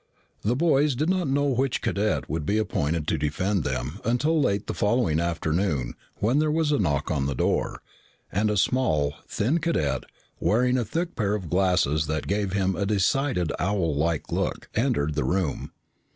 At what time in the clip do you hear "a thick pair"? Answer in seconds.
10.79-11.35